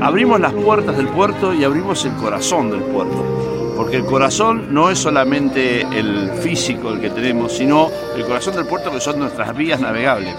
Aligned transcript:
abrimos 0.00 0.40
las 0.40 0.52
puertas 0.52 0.96
del 0.96 1.08
puerto 1.08 1.54
y 1.54 1.64
abrimos 1.64 2.04
el 2.04 2.12
corazón 2.14 2.70
del 2.70 2.80
puerto. 2.80 3.72
Porque 3.76 3.96
el 3.96 4.04
corazón 4.04 4.74
no 4.74 4.90
es 4.90 4.98
solamente 4.98 5.80
el 5.80 6.30
físico 6.42 6.90
el 6.90 7.00
que 7.00 7.10
tenemos, 7.10 7.52
sino 7.52 7.88
el 8.14 8.24
corazón 8.24 8.54
del 8.56 8.66
puerto 8.66 8.90
que 8.90 9.00
son 9.00 9.18
nuestras 9.18 9.56
vías 9.56 9.80
navegables. 9.80 10.34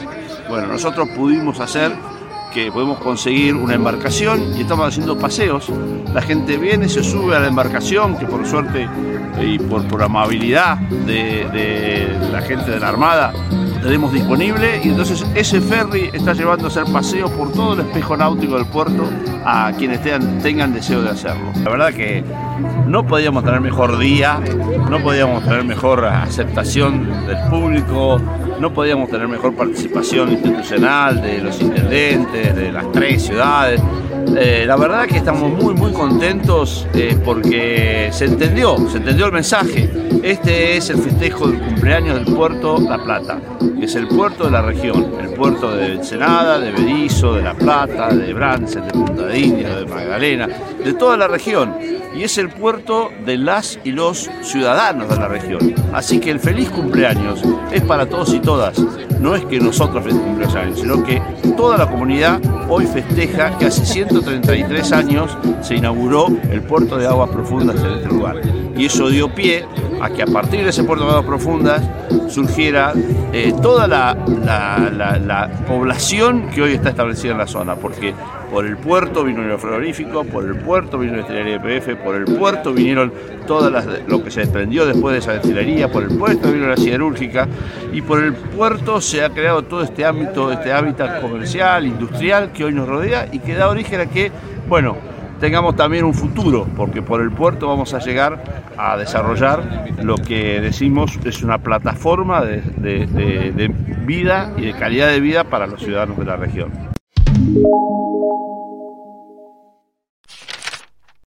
Bueno, 0.47 0.67
nosotros 0.67 1.09
pudimos 1.15 1.59
hacer 1.59 1.91
que 2.53 2.71
podemos 2.71 2.99
conseguir 2.99 3.55
una 3.55 3.75
embarcación 3.75 4.53
y 4.57 4.61
estamos 4.61 4.87
haciendo 4.87 5.17
paseos. 5.17 5.71
La 6.13 6.21
gente 6.21 6.57
viene, 6.57 6.87
se 6.89 7.03
sube 7.03 7.35
a 7.35 7.39
la 7.39 7.47
embarcación, 7.47 8.17
que 8.17 8.25
por 8.25 8.45
suerte 8.45 8.87
y 9.41 9.57
por, 9.57 10.03
amabilidad 10.03 10.77
de, 10.77 11.47
de 11.51 12.29
la 12.31 12.41
gente 12.41 12.69
de 12.69 12.79
la 12.79 12.89
Armada 12.89 13.33
tenemos 13.81 14.13
disponible 14.13 14.79
y 14.83 14.89
entonces 14.89 15.25
ese 15.35 15.59
ferry 15.59 16.09
está 16.13 16.33
llevando 16.33 16.65
a 16.65 16.67
hacer 16.67 16.83
paseos 16.91 17.31
por 17.31 17.51
todo 17.51 17.73
el 17.73 17.81
espejo 17.81 18.15
náutico 18.15 18.55
del 18.55 18.65
puerto 18.65 19.09
a 19.43 19.71
quienes 19.77 20.01
tengan, 20.01 20.73
deseo 20.73 21.01
de 21.01 21.09
hacerlo. 21.09 21.51
La 21.63 21.69
verdad 21.69 21.93
que 21.93 22.23
no 22.87 23.05
podíamos 23.05 23.43
tener 23.43 23.61
mejor 23.61 23.97
día, 23.97 24.39
no 24.89 25.01
podíamos 25.01 25.43
tener 25.43 25.63
mejor 25.63 26.05
aceptación 26.05 27.07
del 27.25 27.37
público, 27.49 28.21
no 28.59 28.71
podíamos 28.73 29.09
tener 29.09 29.27
mejor 29.27 29.55
participación 29.55 30.31
institucional 30.31 31.21
de 31.21 31.39
los 31.39 31.59
intendentes, 31.61 32.55
de 32.55 32.71
las 32.71 32.91
tres 32.91 33.23
ciudades. 33.23 33.81
Eh, 34.37 34.63
la 34.65 34.75
verdad 34.75 35.07
que 35.07 35.17
estamos 35.17 35.51
muy 35.51 35.73
muy 35.73 35.91
contentos 35.91 36.87
eh, 36.93 37.17
porque 37.23 38.09
se 38.11 38.25
entendió, 38.25 38.77
se 38.89 38.97
entendió 38.97 39.25
el 39.25 39.31
mensaje. 39.31 39.89
Este 40.23 40.77
es 40.77 40.89
el 40.89 40.97
festejo 40.97 41.47
del 41.47 41.59
cumpleaños 41.59 42.23
del 42.23 42.33
puerto 42.33 42.79
La 42.79 42.97
Plata, 42.97 43.39
que 43.79 43.85
es 43.85 43.95
el 43.95 44.07
puerto 44.07 44.45
de 44.45 44.51
la 44.51 44.61
región, 44.61 45.15
el 45.21 45.29
puerto 45.31 45.75
de 45.75 45.93
Ensenada, 45.93 46.59
de 46.59 46.71
Berizo, 46.71 47.33
de 47.33 47.41
La 47.41 47.53
Plata, 47.53 48.09
de 48.09 48.33
Brances, 48.33 48.85
de 48.85 48.91
Punta 48.91 49.25
de 49.25 49.41
de 49.41 49.85
Magdalena, 49.85 50.47
de 50.83 50.93
toda 50.93 51.17
la 51.17 51.27
región. 51.27 52.00
Y 52.15 52.23
es 52.23 52.37
el 52.37 52.49
puerto 52.49 53.09
de 53.25 53.37
las 53.37 53.79
y 53.83 53.91
los 53.91 54.29
ciudadanos 54.41 55.09
de 55.09 55.15
la 55.15 55.27
región. 55.27 55.73
Así 55.93 56.19
que 56.19 56.31
el 56.31 56.39
feliz 56.39 56.69
cumpleaños 56.69 57.41
es 57.71 57.81
para 57.83 58.07
todos 58.07 58.33
y 58.33 58.39
todas. 58.39 58.77
No 59.19 59.35
es 59.35 59.45
que 59.45 59.59
nosotros 59.59 60.03
festejemos 60.03 60.55
años, 60.55 60.79
sino 60.79 61.03
que 61.03 61.21
toda 61.55 61.77
la 61.77 61.89
comunidad 61.89 62.41
hoy 62.69 62.85
festeja 62.85 63.57
que 63.57 63.65
hace 63.65 63.85
133 63.85 64.91
años 64.91 65.37
se 65.61 65.75
inauguró 65.75 66.27
el 66.49 66.61
puerto 66.61 66.97
de 66.97 67.07
aguas 67.07 67.29
profundas 67.29 67.77
en 67.83 67.91
este 67.91 68.07
lugar. 68.07 68.41
Y 68.75 68.85
eso 68.85 69.09
dio 69.09 69.33
pie 69.33 69.65
a 70.01 70.09
que 70.09 70.23
a 70.23 70.25
partir 70.25 70.63
de 70.63 70.69
ese 70.69 70.83
puerto 70.83 71.05
de 71.05 71.11
aguas 71.11 71.25
profundas 71.25 71.81
surgiera 72.27 72.93
eh, 73.33 73.53
toda 73.61 73.87
la, 73.87 74.15
población 75.67 76.49
que 76.49 76.61
hoy 76.61 76.73
está 76.73 76.89
establecida 76.89 77.33
en 77.33 77.37
la 77.37 77.47
zona, 77.47 77.75
porque 77.75 78.13
por 78.51 78.65
el 78.65 78.75
puerto 78.75 79.23
vino 79.23 79.41
el 79.41 79.57
frigorífico, 79.57 80.25
por 80.25 80.43
el 80.43 80.57
puerto 80.57 80.99
vino 80.99 81.13
la 81.13 81.19
destilería 81.19 81.61
PF, 81.61 81.95
por 81.95 82.15
el 82.15 82.25
puerto 82.25 82.73
vinieron 82.73 83.13
todas 83.47 83.71
las, 83.71 83.87
lo 84.07 84.21
que 84.21 84.29
se 84.29 84.41
desprendió 84.41 84.85
después 84.85 85.13
de 85.13 85.19
esa 85.19 85.33
destilería, 85.33 85.89
por 85.89 86.03
el 86.03 86.17
puerto 86.17 86.51
vino 86.51 86.67
la 86.67 86.75
siderúrgica 86.75 87.47
y 87.93 88.01
por 88.01 88.21
el 88.21 88.33
puerto 88.33 88.99
se 88.99 89.23
ha 89.23 89.29
creado 89.29 89.63
todo 89.63 89.83
este 89.83 90.03
ámbito, 90.03 90.51
este 90.51 90.73
hábitat 90.73 91.21
comercial, 91.21 91.87
industrial 91.87 92.51
que 92.51 92.65
hoy 92.65 92.73
nos 92.73 92.89
rodea 92.89 93.29
y 93.31 93.39
que 93.39 93.55
da 93.55 93.69
origen 93.69 94.01
a 94.01 94.05
que, 94.07 94.31
bueno, 94.67 94.97
tengamos 95.39 95.77
también 95.77 96.03
un 96.03 96.13
futuro, 96.13 96.67
porque 96.75 97.01
por 97.01 97.21
el 97.21 97.31
puerto 97.31 97.67
vamos 97.67 97.93
a 97.93 97.99
llegar 97.99 98.43
a 98.77 98.97
desarrollar 98.97 99.87
lo 100.03 100.15
que 100.15 100.59
decimos 100.59 101.17
es 101.23 101.41
una 101.41 101.57
plataforma 101.57 102.43
de, 102.43 103.73
vida 104.05 104.53
y 104.57 104.65
de 104.65 104.73
calidad 104.73 105.07
de 105.07 105.21
vida 105.21 105.45
para 105.45 105.67
los 105.67 105.81
ciudadanos 105.81 106.17
de 106.17 106.25
la 106.25 106.35
región. 106.35 106.71